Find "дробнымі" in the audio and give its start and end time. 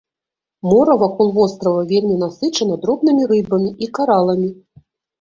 2.87-3.31